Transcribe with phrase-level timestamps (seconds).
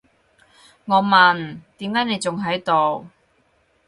[0.85, 3.05] 我問，點解你仲喺度？